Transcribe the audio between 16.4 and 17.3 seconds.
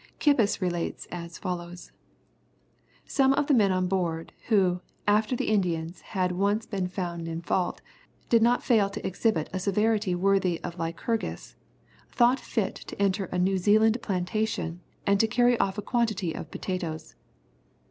potatoes.